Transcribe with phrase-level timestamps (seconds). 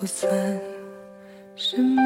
[0.00, 0.30] 不算
[1.56, 2.00] 什么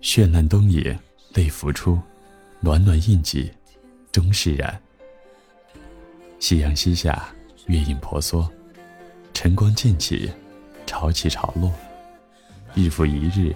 [0.00, 0.96] 绚烂东野，
[1.34, 1.98] 泪浮出，
[2.60, 3.50] 暖暖印记，
[4.12, 4.80] 终释然。
[6.38, 7.28] 夕阳西下，
[7.66, 8.48] 月影婆娑，
[9.34, 10.30] 晨光渐起，
[10.86, 11.72] 潮起潮落，
[12.76, 13.52] 日复一日，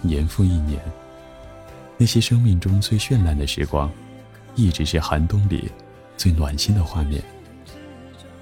[0.00, 0.80] 年复一年。
[1.98, 3.92] 那些生命中最绚烂的时光，
[4.54, 5.70] 一直是寒冬里
[6.16, 7.22] 最暖心的画面。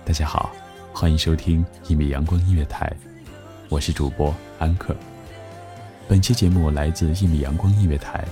[0.05, 0.53] 大家好，
[0.95, 2.91] 欢迎收听一米阳光音乐台，
[3.69, 4.95] 我是主播安克。
[6.07, 8.25] 本期节目来自一米阳光音乐台，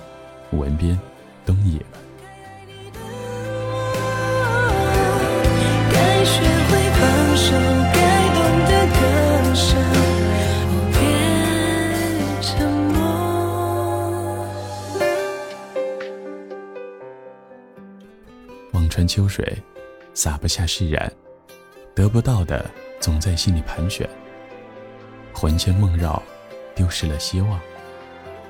[0.53, 0.97] 文编
[1.44, 1.81] 东野。
[18.72, 19.56] 望穿秋水，
[20.14, 21.11] 洒不下释然，
[22.00, 22.64] 得不到的
[22.98, 24.08] 总在心里盘旋，
[25.34, 26.22] 魂牵梦绕。
[26.74, 27.60] 丢失了希望，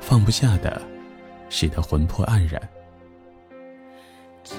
[0.01, 0.81] 放不下的，
[1.49, 2.63] 使得魂魄黯然。
[4.45, 4.57] 珍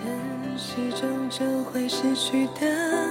[0.57, 3.07] 惜终究会失去的，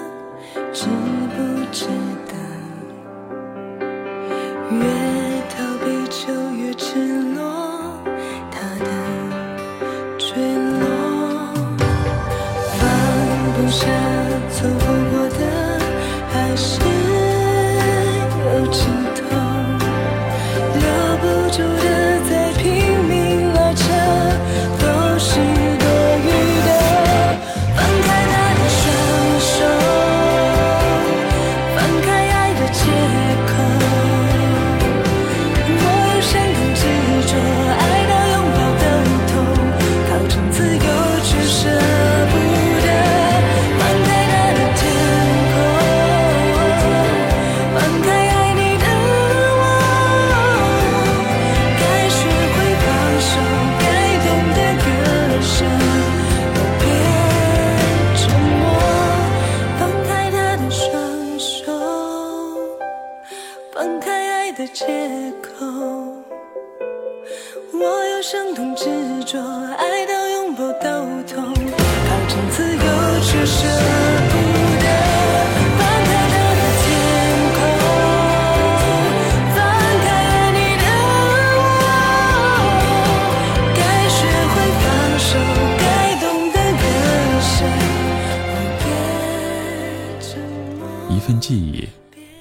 [91.51, 91.89] 记忆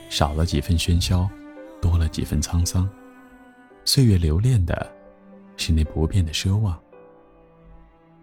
[0.08, 1.28] 少了几分喧嚣，
[1.82, 2.88] 多了几分沧桑。
[3.84, 4.88] 岁月留恋的，
[5.58, 6.80] 是那不变的奢望。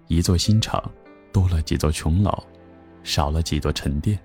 [0.06, 0.80] 一座新城，
[1.32, 2.32] 多了几座琼楼，
[3.02, 4.16] 少了几座沉淀。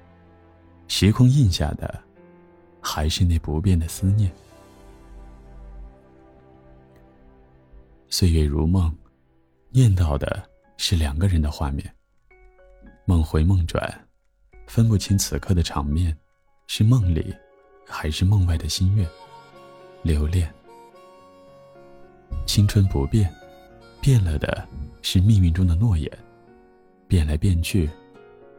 [0.88, 2.00] 时空印下的，
[2.80, 4.32] 还是那不变的思念。
[8.08, 8.96] 岁月如梦，
[9.72, 10.48] 念到的
[10.78, 11.92] 是两个人的画面。
[13.06, 14.08] 梦回梦转，
[14.68, 16.16] 分不清此刻的场面。
[16.74, 17.36] 是梦里，
[17.86, 19.06] 还是梦外的心愿？
[20.04, 20.50] 留恋。
[22.46, 23.30] 青春不变，
[24.00, 24.66] 变了的
[25.02, 26.10] 是命运中的诺言。
[27.10, 27.90] 变来变去，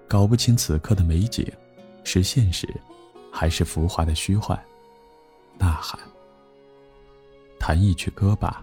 [0.06, 1.50] 搞不清此刻的美景，
[2.04, 2.68] 是现实，
[3.32, 4.62] 还是浮华的虚幻？
[5.56, 5.98] 呐喊。
[7.58, 8.62] 弹一曲歌吧，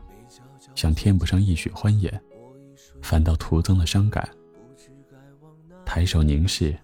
[0.75, 2.21] 想添不上一曲欢颜，
[3.01, 4.29] 反倒徒增了伤感。
[5.83, 6.77] 抬手凝视，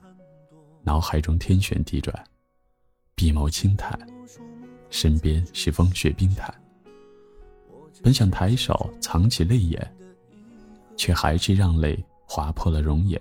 [0.81, 2.11] 脑海中天旋地转。
[3.15, 3.97] 笔眸轻弹，
[4.89, 6.53] 身边是风雪冰潭。
[8.03, 9.95] 本想抬手藏起泪眼，
[10.97, 13.19] 却还是让泪划破了容颜，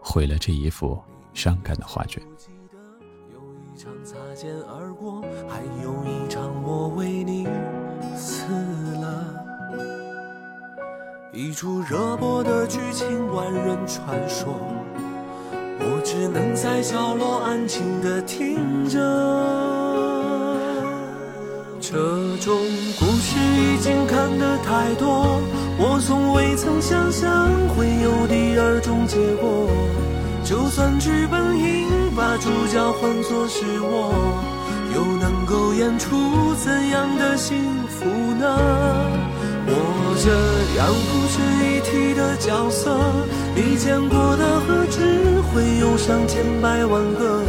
[0.00, 0.96] 毁了这一幅
[1.34, 2.22] 伤感的画卷。
[3.32, 3.40] 有
[3.74, 7.44] 一场擦肩而过，还有一场我为你
[8.16, 8.44] 死
[9.00, 9.34] 了。
[11.32, 14.54] 一出热播的剧情，万人传说，
[16.12, 18.98] 只能在角落安静的听着。
[21.80, 21.96] 这
[22.36, 22.54] 种
[22.98, 25.40] 故事已经看得太多，
[25.78, 29.70] 我从未曾想象会有第二种结果。
[30.44, 34.12] 就算剧本应把主角换作是我，
[34.94, 37.56] 又能够演出怎样的幸
[37.88, 38.04] 福
[38.38, 38.58] 呢？
[39.66, 39.70] 我
[40.22, 40.28] 这
[40.76, 42.98] 样不值一提的角色，
[43.54, 47.44] 你见过的何止会有上千百万个，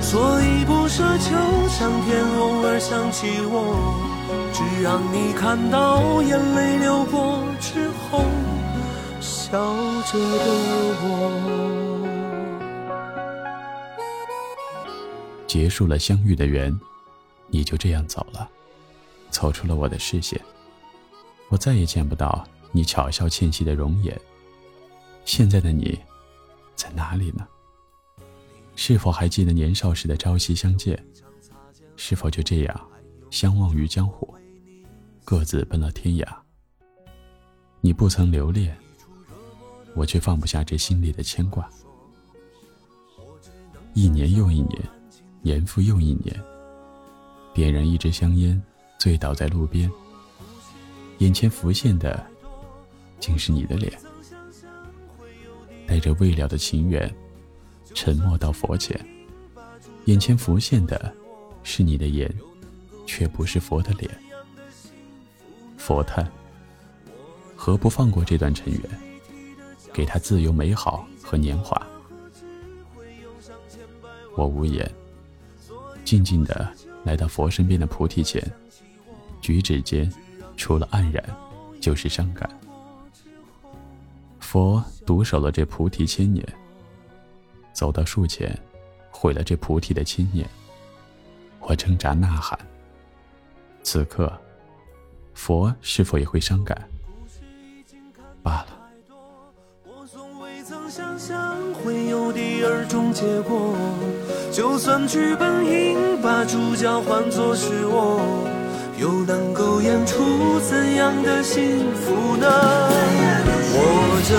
[0.00, 1.34] 所以不奢求
[1.68, 3.76] 上天偶尔想起我，
[4.52, 8.24] 只让你看到眼泪流过之后
[9.20, 9.58] 笑
[10.04, 10.44] 着的
[11.02, 11.06] 我。
[15.46, 16.78] 结束了相遇的缘，
[17.48, 18.48] 你就这样走了，
[19.30, 20.38] 走出了我的视线。
[21.48, 24.20] 我再也见不到你巧笑倩兮的容颜。
[25.24, 25.98] 现在的你，
[26.74, 27.46] 在哪里呢？
[28.74, 31.02] 是否还记得年少时的朝夕相见？
[31.96, 32.88] 是否就这样
[33.30, 34.34] 相忘于江湖，
[35.24, 36.26] 各自奔了天涯？
[37.80, 38.76] 你不曾留恋，
[39.94, 41.68] 我却放不下这心里的牵挂。
[43.94, 44.82] 一年又一年，
[45.40, 46.38] 年复又一年，
[47.54, 48.62] 点燃一支香烟，
[48.98, 49.90] 醉倒在路边。
[51.18, 52.24] 眼前浮现的，
[53.18, 53.92] 竟是你的脸，
[55.86, 57.12] 带着未了的情缘，
[57.94, 58.98] 沉默到佛前。
[60.04, 61.12] 眼前浮现的，
[61.62, 62.32] 是你的眼，
[63.06, 64.10] 却不是佛的脸。
[65.78, 66.30] 佛叹：
[67.56, 68.82] 何不放过这段尘缘，
[69.92, 71.80] 给他自由美好和年华？
[74.36, 74.88] 我无言，
[76.04, 76.70] 静静的
[77.04, 78.42] 来到佛身边的菩提前，
[79.40, 80.12] 举指间。
[80.56, 81.24] 除了黯然，
[81.80, 82.48] 就是伤感。
[84.40, 86.46] 佛独守了这菩提千年，
[87.72, 88.58] 走到树前，
[89.10, 90.48] 毁了这菩提的千年。
[91.60, 92.58] 我挣扎呐喊。
[93.82, 94.32] 此刻，
[95.34, 96.76] 佛是否也会伤感？
[98.42, 98.68] 罢了。
[101.84, 103.76] 会有第二种结果，
[104.52, 108.55] 就算剧本应把主角换作是我。
[108.98, 111.62] 又能够演出怎样的幸
[111.94, 112.46] 福呢？
[113.78, 113.80] 我
[114.24, 114.34] 这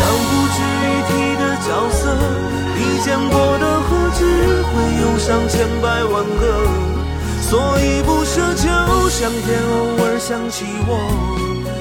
[0.00, 2.02] 样不值一提的角色，
[2.76, 4.20] 你见过的何止
[4.66, 4.72] 会
[5.02, 6.42] 有上千百万个？
[7.42, 8.66] 所以不奢求
[9.08, 9.74] 上天偶
[10.04, 10.90] 尔想起我，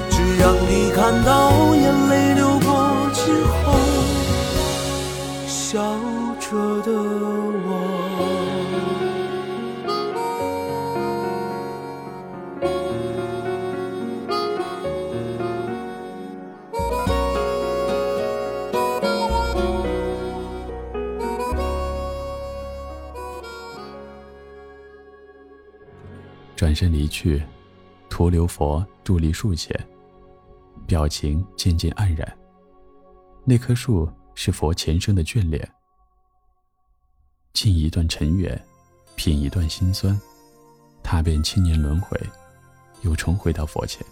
[0.09, 1.29] 只让你看到
[1.75, 2.69] 眼泪流过
[3.13, 3.19] 之
[3.63, 3.73] 后，
[5.47, 5.77] 笑
[6.39, 6.87] 着的
[26.69, 27.41] 转身离去，
[28.11, 29.75] 徒留佛伫立树前，
[30.85, 32.37] 表情渐渐黯然。
[33.43, 35.67] 那棵树是佛前生的眷恋，
[37.53, 38.63] 尽一段尘缘，
[39.15, 40.15] 品一段心酸，
[41.01, 42.15] 踏遍千年轮回，
[43.01, 44.05] 又重回到佛前。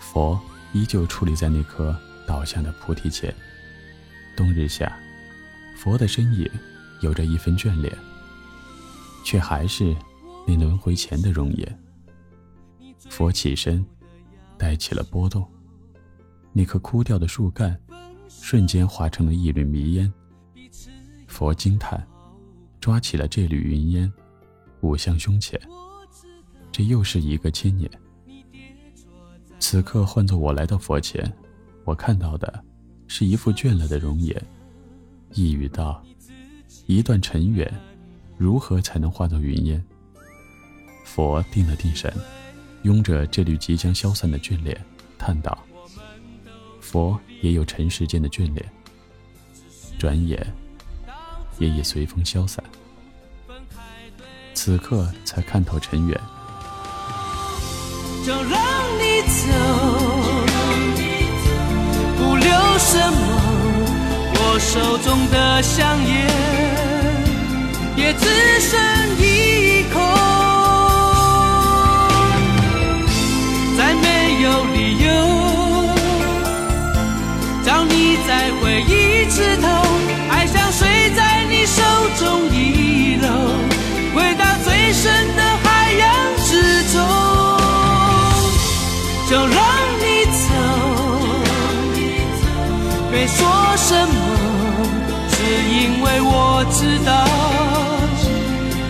[0.00, 0.36] 佛
[0.72, 3.32] 依旧矗立在那棵倒下的菩提前，
[4.36, 4.98] 冬日下，
[5.78, 6.50] 佛的身影
[7.02, 7.96] 有着一分眷恋，
[9.24, 9.94] 却还是。
[10.46, 11.78] 那轮回前的容颜。
[13.10, 13.84] 佛起身，
[14.56, 15.46] 带起了波动。
[16.52, 17.78] 那棵枯掉的树干，
[18.28, 20.12] 瞬间化成了一缕迷烟。
[21.26, 22.06] 佛惊叹，
[22.80, 24.12] 抓起了这缕云烟，
[24.80, 25.60] 舞向胸前。
[26.70, 27.90] 这又是一个千年。
[29.58, 31.30] 此刻换作我来到佛前，
[31.84, 32.64] 我看到的，
[33.06, 34.40] 是一副倦了的容颜。
[35.32, 36.04] 一语道：
[36.86, 37.72] 一段尘缘，
[38.36, 39.84] 如何才能化作云烟？
[41.04, 42.12] 佛定了定神，
[42.82, 44.76] 拥着这缕即将消散的眷恋，
[45.16, 45.56] 叹道
[46.80, 48.64] ：“佛也有尘世间的眷恋，
[49.98, 50.44] 转眼
[51.58, 52.64] 也已随风消散。
[54.54, 56.20] 此刻才看透尘缘。”
[58.26, 58.42] 就让
[58.98, 59.44] 你走，
[62.16, 63.18] 不留什么。
[64.36, 66.26] 我手中的香烟，
[67.96, 68.24] 也只
[68.60, 68.80] 剩
[69.20, 69.53] 一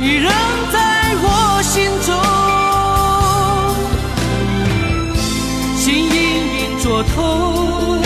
[0.07, 0.31] 你仍
[0.71, 0.77] 在
[1.23, 2.13] 我心中，
[5.79, 6.15] 心隐
[6.59, 8.03] 隐作痛，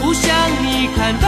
[0.00, 0.22] 不想
[0.62, 1.26] 你看到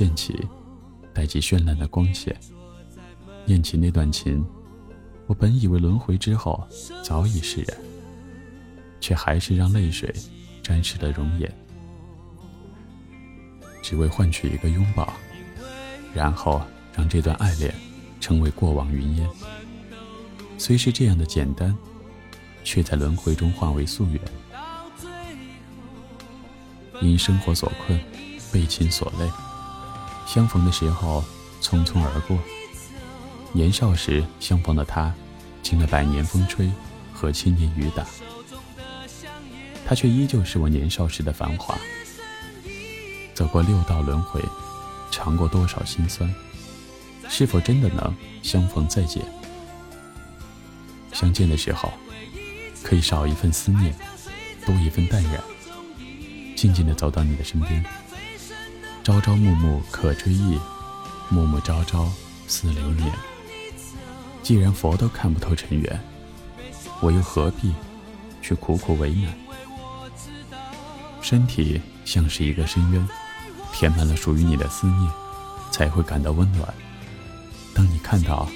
[0.00, 0.48] 晨光渐起，
[1.12, 2.34] 带起绚烂的光线，
[3.44, 4.42] 念起那段情。
[5.26, 6.66] 我本以为轮回之后
[7.04, 7.76] 早已释然，
[8.98, 10.12] 却还是让泪水
[10.62, 11.52] 沾湿了容颜，
[13.82, 15.12] 只为换取一个拥抱，
[16.14, 16.62] 然后
[16.96, 17.74] 让这段爱恋
[18.20, 19.28] 成为过往云烟。
[20.56, 21.76] 虽是这样的简单，
[22.64, 24.20] 却在轮回中化为夙愿。
[27.02, 27.98] 因生活所困，
[28.52, 29.30] 被情所累，
[30.32, 31.24] 相逢的时候
[31.60, 32.38] 匆匆而过。
[33.52, 35.12] 年少时相逢的他，
[35.60, 36.70] 经了百年风吹
[37.12, 38.06] 和千年雨打，
[39.84, 41.76] 他却依旧是我年少时的繁华。
[43.34, 44.40] 走过六道轮回，
[45.10, 46.32] 尝过多少辛酸，
[47.28, 49.24] 是否真的能相逢再见？
[51.12, 51.92] 相见的时候，
[52.84, 53.92] 可以少一份思念，
[54.64, 55.42] 多一份淡然，
[56.54, 57.84] 静静地走到你的身边。
[59.02, 60.58] 朝朝暮暮可追忆，
[61.30, 62.10] 暮暮朝朝
[62.46, 63.10] 似流年。
[64.42, 66.00] 既然佛都看不透尘缘，
[67.00, 67.72] 我又何必
[68.42, 69.32] 去苦苦为难？
[71.22, 73.08] 身体像是一个深渊，
[73.72, 75.10] 填满了属于你的思念，
[75.70, 76.68] 才会感到温暖。
[77.74, 78.46] 当你看到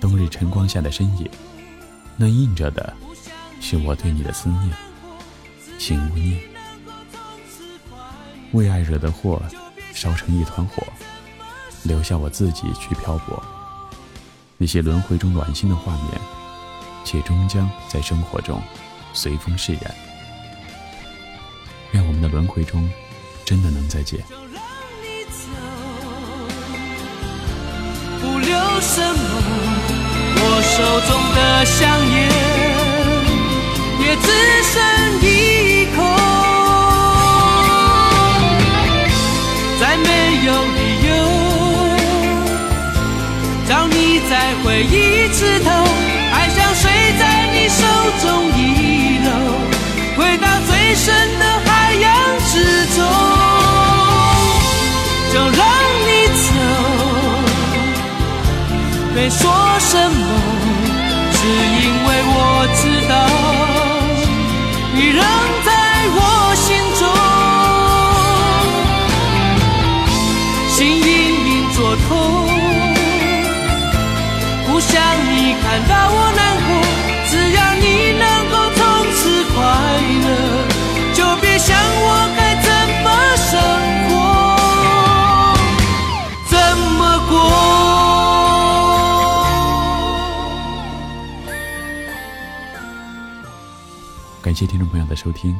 [0.00, 1.28] 冬日晨光下的身影，
[2.16, 2.94] 那映着的
[3.60, 4.70] 是我对你的思念，
[5.78, 6.40] 请勿念。
[8.52, 9.42] 为爱惹的祸，
[9.94, 10.82] 烧成一团火，
[11.84, 13.42] 留下我自己去漂泊。
[14.58, 16.20] 那些轮回中暖心的画面，
[17.04, 18.62] 且终将在生活中
[19.12, 19.94] 随风释然。
[21.92, 22.88] 愿我们的轮回中
[23.44, 24.20] 真的能再见。
[28.20, 29.20] 不留什么，
[30.36, 31.80] 我手中的香
[32.12, 32.16] 烟
[34.00, 34.26] 也只
[34.70, 34.78] 剩
[35.20, 35.26] 一
[35.96, 36.00] 口，
[40.44, 41.12] 有理由。
[43.68, 45.70] 让你再回一次头，
[75.72, 76.68] 看到我难过，
[77.30, 79.56] 只要你能够从此快
[80.20, 80.28] 乐，
[81.14, 82.68] 就别想我该怎
[83.02, 83.50] 么生
[84.04, 84.12] 活，
[86.50, 87.32] 怎么过。
[94.42, 95.58] 感谢听众朋友的收听，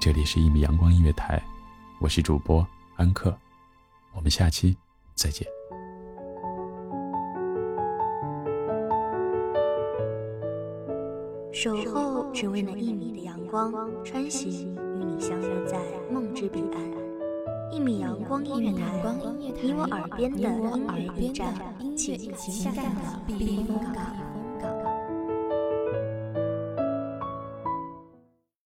[0.00, 1.40] 这里是一米阳光音乐台，
[2.00, 3.38] 我是主播安克，
[4.12, 4.76] 我们下期
[5.14, 5.46] 再见。
[11.56, 13.72] 守候只为那一米的阳光，
[14.04, 15.80] 穿行与你相约在
[16.12, 17.72] 梦之彼岸。
[17.72, 19.02] 一米阳光音乐台，
[19.62, 21.54] 你我耳边的音乐驿站，
[21.96, 24.25] 情感的避风港。